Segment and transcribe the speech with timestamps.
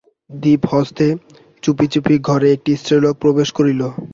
[0.33, 1.07] দীপ হস্তে
[1.63, 3.81] চুপি চুপি ঘরে একটি স্ত্রীলোক প্রবেশ করিল।